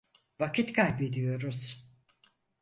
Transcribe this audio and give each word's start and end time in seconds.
Vakit 0.39 0.73
kaybediyoruz. 0.73 1.87